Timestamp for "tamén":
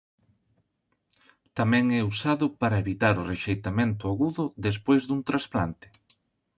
1.57-1.85